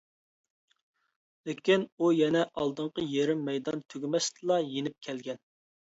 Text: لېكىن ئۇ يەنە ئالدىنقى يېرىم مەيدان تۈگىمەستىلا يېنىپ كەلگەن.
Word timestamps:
لېكىن 1.49 1.85
ئۇ 1.99 2.09
يەنە 2.21 2.43
ئالدىنقى 2.63 3.05
يېرىم 3.11 3.47
مەيدان 3.51 3.85
تۈگىمەستىلا 3.93 4.61
يېنىپ 4.73 4.99
كەلگەن. 5.11 5.45